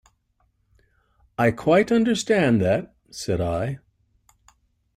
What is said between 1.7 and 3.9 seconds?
understand that," said I.